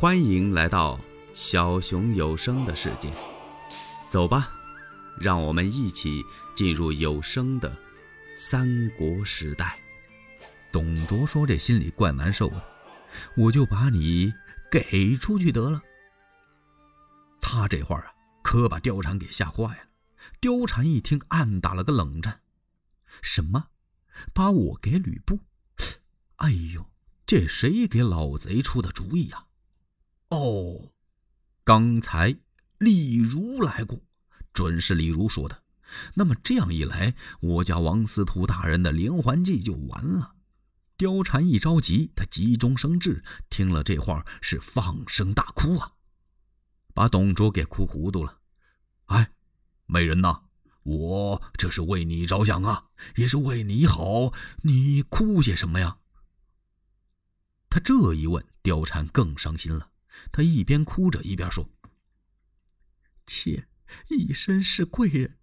[0.00, 0.98] 欢迎来到
[1.34, 3.12] 小熊有声的世界，
[4.08, 4.50] 走吧，
[5.20, 6.24] 让我们一起
[6.56, 7.70] 进入有声的
[8.34, 9.78] 三国时代。
[10.72, 12.64] 董卓说：“这心里怪难受的，
[13.36, 14.32] 我就把你
[14.70, 15.82] 给出去得了。”
[17.38, 18.10] 他这话啊，
[18.42, 19.82] 可把貂蝉给吓坏了。
[20.40, 22.40] 貂蝉一听，暗打了个冷战
[23.20, 23.66] ：“什么？
[24.32, 25.40] 把我给吕布？
[26.36, 26.86] 哎呦，
[27.26, 29.44] 这谁给老贼出的主意呀？”
[30.30, 30.92] 哦，
[31.64, 32.36] 刚才
[32.78, 34.00] 李儒来过，
[34.52, 35.64] 准是李儒说的。
[36.14, 40.36] 那么这样一来，我家王司徒大人的连环计就完了。
[40.96, 45.94] 貂蝉一着急，他急中生智，听了这话是放声大哭啊，
[46.94, 48.38] 把董卓给哭糊涂了。
[49.06, 49.32] 哎，
[49.86, 50.42] 美人呐，
[50.84, 55.98] 我这是为你着想啊，也是为你好，你哭些什么呀？
[57.68, 59.90] 他这一问，貂蝉更伤心了。
[60.32, 61.70] 他一边哭着一边说
[63.26, 63.68] ：“妾
[64.08, 65.38] 一身是贵人，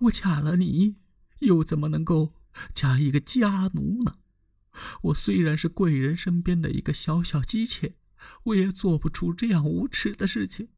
[0.00, 0.96] 我嫁了你，
[1.40, 2.34] 又怎么能够
[2.74, 4.18] 嫁一个家奴呢？
[5.02, 7.96] 我虽然是贵人身边的一个小小姬妾，
[8.44, 10.68] 我也做不出这样无耻的事情。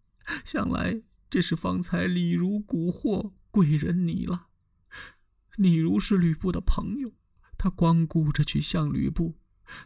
[0.44, 4.48] 想来这是方才李儒蛊惑贵人你了。
[5.56, 7.12] 李儒是吕布的朋友，
[7.58, 9.38] 他光顾着去向吕布，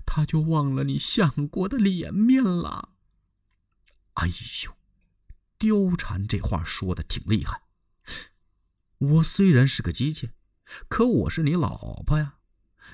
[0.06, 2.92] 他就忘了你相国的脸面了。”
[4.16, 4.28] 哎
[4.64, 4.76] 呦，
[5.58, 7.62] 貂蝉这话说的挺厉害。
[8.98, 10.32] 我虽然是个姬妾，
[10.88, 12.38] 可我是你老婆呀。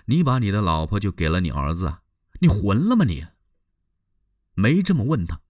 [0.07, 1.99] 你把你的老婆就给了你儿子？
[2.41, 3.27] 你混了吗你？
[4.55, 5.41] 没这么问他。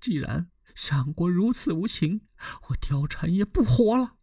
[0.00, 2.22] 既然相国如此无情，
[2.68, 4.16] 我貂蝉也不活了。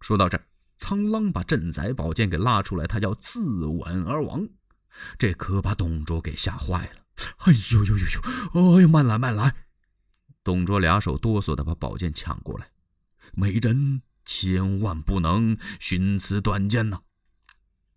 [0.00, 0.48] 说到这儿，
[0.78, 4.48] 苍狼把镇宅宝剑给拉出来，他要自刎而亡。
[5.18, 7.04] 这可把董卓给吓坏了。
[7.38, 8.20] 哎呦呦呦呦！
[8.76, 9.54] 哎呦，慢来慢来！
[10.44, 12.70] 董卓俩手哆嗦的把宝剑抢过来。
[13.32, 17.00] 美人千万不能寻此短见呐！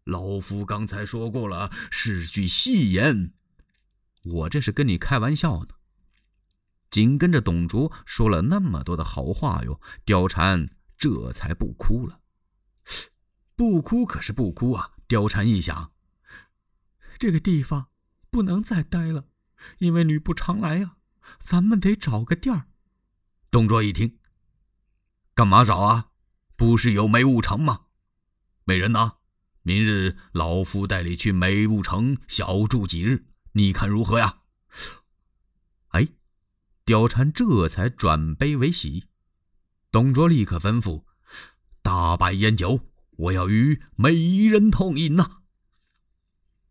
[0.03, 3.33] 老夫刚才说过了，是句戏言。
[4.23, 5.75] 我这是跟你开玩笑呢。
[6.89, 12.19] 紧跟着董卓说了那么多的好话哟，貂蝉这才不哭了。
[13.55, 14.91] 不哭可是不哭啊！
[15.07, 15.93] 貂蝉一想，
[17.19, 17.90] 这个地方。
[18.31, 19.25] 不能再待了，
[19.79, 20.95] 因为吕布常来呀，
[21.41, 22.67] 咱们得找个地儿。
[23.51, 24.17] 董卓一听，
[25.35, 26.11] 干嘛找啊？
[26.55, 27.87] 不是有梅务城吗？
[28.63, 29.17] 美人呐，
[29.63, 34.39] 明日老夫带你去梅务城小住几日，你看如何呀？
[35.89, 36.07] 哎，
[36.85, 39.07] 貂蝉这才转悲为喜。
[39.91, 41.03] 董卓立刻吩咐：
[41.81, 42.87] 大摆宴酒，
[43.17, 45.41] 我要与美人痛饮呐。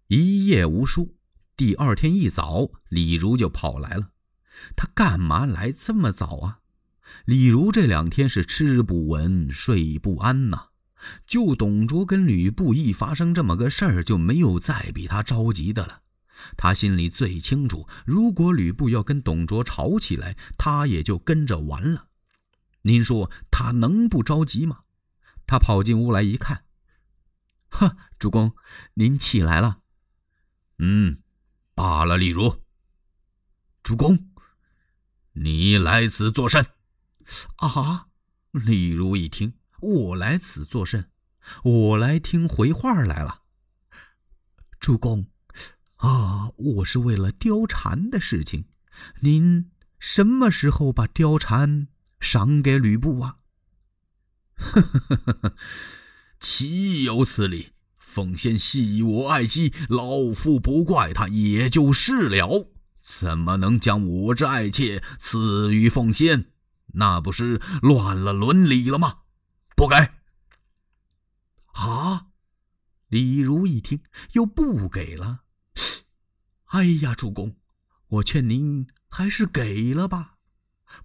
[0.07, 1.19] 一夜无书。
[1.61, 4.13] 第二天一早，李儒就跑来了。
[4.77, 6.61] 他干嘛来这么早啊？
[7.27, 10.69] 李儒这两天是吃不稳、睡不安呐。
[11.27, 16.01] 就董卓跟吕布一发生这么个事儿，就没有再比他着急的了。
[16.57, 22.07] 他心里最清楚，如果吕布要跟董卓吵起来，他也就跟着完了。
[22.85, 24.79] 您说他能不着急吗？
[25.47, 26.65] 他跑进屋来一看，
[27.69, 28.55] 呵，主公，
[28.95, 29.81] 您起来了。
[30.79, 31.19] 嗯。
[31.81, 32.63] 罢了，李儒。
[33.83, 34.31] 主公，
[35.33, 36.67] 你来此作甚？
[37.57, 38.09] 啊！
[38.51, 41.11] 李儒一听，我来此作甚？
[41.65, 43.45] 我来听回话来了。
[44.79, 45.31] 主公，
[45.97, 48.67] 啊，我是为了貂蝉的事情。
[49.21, 51.89] 您什么时候把貂蝉
[52.21, 53.39] 赏给吕布啊？
[54.57, 55.57] 呵呵呵呵，
[56.39, 57.73] 岂有此理！
[58.11, 62.69] 奉先惜我爱妻，老夫不怪他也就是了。
[63.01, 66.47] 怎么能将我之爱妾赐予奉先？
[66.95, 69.19] 那不是乱了伦理了吗？
[69.77, 69.95] 不给！
[71.75, 72.27] 啊！
[73.07, 74.01] 李儒一听，
[74.33, 75.43] 又不给了。
[76.65, 77.55] 哎呀，主公，
[78.09, 80.35] 我劝您还是给了吧，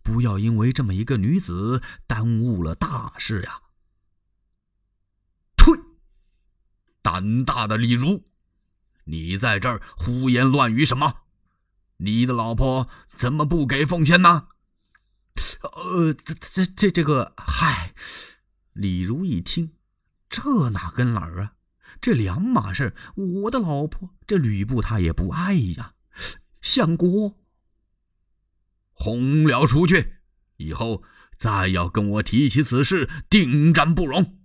[0.01, 3.61] 不要因为这么一个女子耽误了大事呀。
[7.05, 8.23] 胆大的李儒，
[9.03, 11.17] 你在这儿胡言乱语什么？
[11.97, 14.47] 你的老婆怎么不给奉献呢？
[15.61, 17.93] 呃，这这这这个，嗨！
[18.73, 19.73] 李儒一听，
[20.31, 21.53] 这哪跟哪儿啊？
[22.01, 22.95] 这两码事。
[23.13, 25.93] 我的老婆，这吕布他也不爱呀。
[26.59, 27.37] 相国，
[28.93, 30.15] 轰了出去！
[30.57, 31.03] 以后
[31.37, 34.39] 再要跟我提起此事，定斩不容。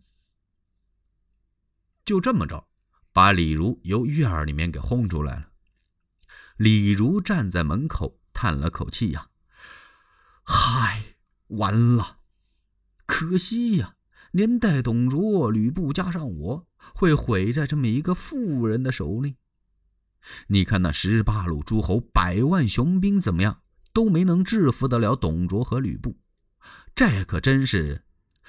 [2.11, 2.67] 就这么着，
[3.12, 5.51] 把李儒由院儿里面给轰出来了。
[6.57, 9.29] 李儒站在门口，叹了口气呀
[10.43, 11.15] ：“嗨，
[11.47, 12.19] 完了，
[13.07, 13.95] 可惜呀，
[14.33, 16.67] 连带董卓、吕布加上我，
[16.97, 19.37] 会毁在这么一个妇人的手里。
[20.49, 26.19] 你看那十八路诸侯百万雄兵怎么样，都没能制服得了董卓和吕布。
[26.93, 28.03] 这可真是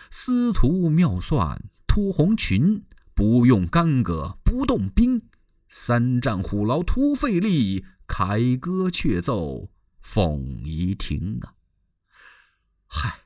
[0.09, 2.83] 司徒妙算脱红裙，
[3.21, 5.21] 不用干戈不动兵。”
[5.69, 9.69] 三战虎牢突费力，凯歌却奏
[9.99, 11.53] 凤仪亭啊！
[12.87, 13.19] 嗨，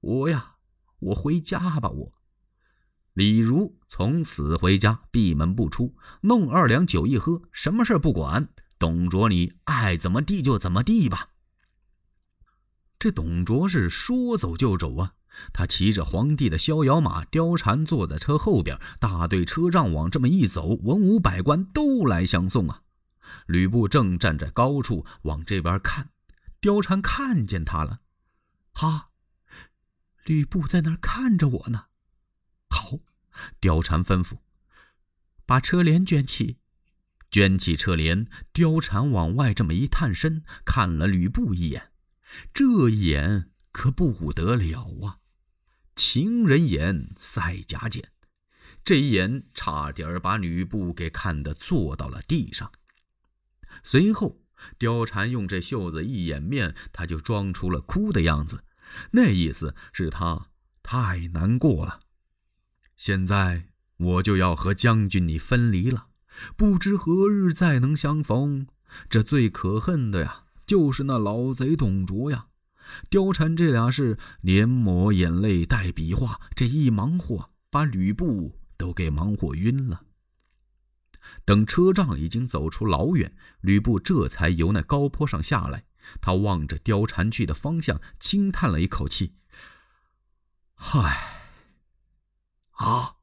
[0.00, 0.54] 我呀，
[1.00, 1.90] 我回家吧。
[1.90, 2.14] 我
[3.12, 8.48] 李儒从此回家，闭门不出，弄二两酒一喝，什么事不管。
[8.78, 11.28] 董卓，你爱怎么地就怎么地吧。
[12.98, 15.12] 这董卓是说走就走啊！
[15.52, 22.82] 他骑着皇帝的逍遥马，貂蝉坐在车后边，大队车仗往这么一走，文武百官都来相送啊。
[23.46, 26.10] 吕布正站在高处往这边看，
[26.60, 28.00] 貂蝉看见他了，
[28.72, 29.08] 哈，
[30.24, 31.86] 吕布在那儿看着我呢。
[32.68, 32.98] 好，
[33.60, 34.38] 貂蝉吩咐，
[35.44, 36.58] 把车帘卷起，
[37.30, 38.26] 卷起车帘。
[38.54, 41.90] 貂蝉往外这么一探身，看了吕布一眼，
[42.54, 45.18] 这一眼可不得了啊！
[45.94, 48.10] 情人眼，赛甲剪，
[48.84, 52.72] 这一眼差点把吕布给看得坐到了地上。
[53.84, 54.40] 随后，
[54.78, 58.64] 貂蝉用这袖子一掩面，他就装出了哭的样子，
[59.12, 60.48] 那意思是他
[60.82, 62.00] 太难过了。
[62.96, 66.06] 现在我就要和将军你分离了，
[66.56, 68.66] 不知何日再能相逢。
[69.08, 72.46] 这最可恨的呀，就是那老贼董卓呀。
[73.10, 80.04] 貂蝉这俩是连抹眼泪带比划，这一忙活，把吕布都给忙活晕了。
[81.44, 85.84] 等车仗已经走出老远，吕布这才由那高坡上下来。
[86.20, 89.34] 他望着貂蝉去的方向，轻叹了一口气
[90.74, 91.52] ：“嗨，
[92.72, 93.16] 啊，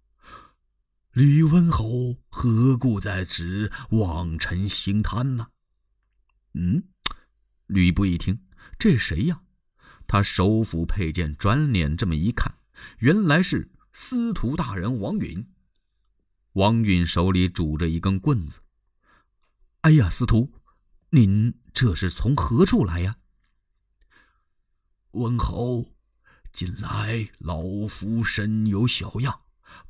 [1.12, 5.48] 吕温侯何故在此望尘兴叹呢？”
[6.56, 6.84] 嗯，
[7.68, 8.46] 吕布一听，
[8.80, 9.42] 这谁呀？
[10.10, 12.56] 他手抚佩剑，转脸这么一看，
[12.98, 15.46] 原来是司徒大人王允。
[16.54, 18.62] 王允手里拄着一根棍子。
[19.82, 20.52] 哎呀，司徒，
[21.12, 23.18] 您这是从何处来呀？
[25.12, 25.94] 温侯，
[26.52, 29.42] 近来老夫身有小恙，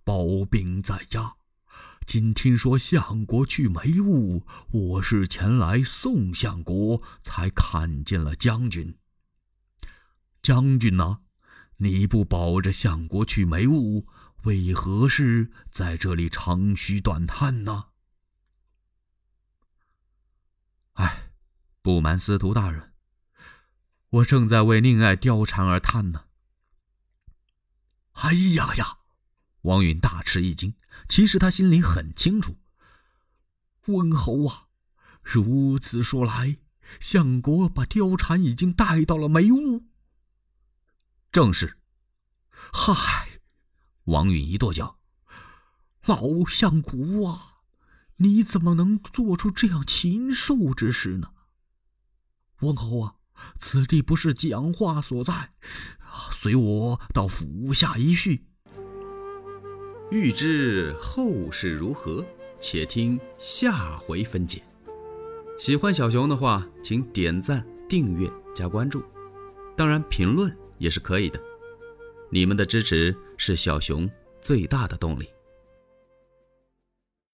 [0.03, 1.37] 抱病在家。
[2.05, 8.98] 今听说相国去梅坞，我是前来送相国，才看见了将军。
[10.41, 11.19] 将军呐，
[11.77, 14.07] 你不保着相国去梅坞，
[14.43, 17.87] 为何是在这里长吁短叹呢？
[20.93, 21.31] 哎，
[21.81, 22.93] 不瞒司徒大人，
[24.09, 26.25] 我正在为宁爱貂蝉而叹呢。
[28.13, 28.97] 哎呀呀！
[29.63, 30.75] 王允大吃一惊，
[31.09, 32.57] 其实他心里很清楚。
[33.87, 34.67] 温侯啊，
[35.21, 36.57] 如此说来，
[37.01, 39.88] 相国把貂蝉已经带到了梅坞。
[41.31, 41.77] 正是，
[42.73, 43.39] 嗨！
[44.05, 44.97] 王允一跺脚
[46.05, 47.57] ：“老相国啊，
[48.17, 51.29] 你怎么能做出这样禽兽之事呢？”
[52.61, 53.15] 温侯啊，
[53.59, 55.53] 此地不是讲话所在，
[56.31, 58.47] 随我到府下一叙。
[60.09, 62.25] 欲知后事如何，
[62.59, 64.63] 且听下回分解。
[65.59, 69.03] 喜欢小熊的话，请点赞、订阅、加关注，
[69.77, 70.57] 当然评论。
[70.79, 71.39] 也是可以的，
[72.31, 74.09] 你们的支持是小熊
[74.41, 75.29] 最大的动力。